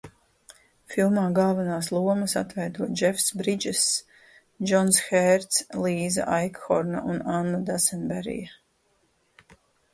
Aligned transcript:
Filmā 0.93 1.25
galvenās 1.39 1.89
lomas 1.95 2.33
atveido 2.41 2.87
Džefs 3.01 3.27
Bridžess, 3.43 3.91
Džons 4.71 4.99
Hērds, 5.11 5.63
Līza 5.85 6.27
Aikhorna 6.41 7.07
un 7.13 7.23
Anna 7.39 7.63
Dasenberija. 7.71 8.61